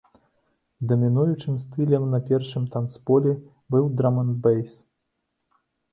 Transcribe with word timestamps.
Дамінуючым 0.91 1.59
стылем 1.65 2.07
на 2.15 2.19
першым 2.31 2.63
танцполе 2.77 3.35
быў 3.77 3.85
драм'энд'бэйс. 4.01 4.73